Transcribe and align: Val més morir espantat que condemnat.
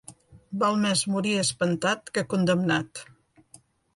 Val 0.61 0.79
més 0.85 1.03
morir 1.15 1.33
espantat 1.41 2.11
que 2.17 2.25
condemnat. 2.33 3.03